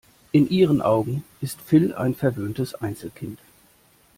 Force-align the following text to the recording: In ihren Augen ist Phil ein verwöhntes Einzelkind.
In 0.31 0.49
ihren 0.49 0.81
Augen 0.81 1.23
ist 1.41 1.61
Phil 1.61 1.93
ein 1.93 2.15
verwöhntes 2.15 2.73
Einzelkind. 2.73 3.37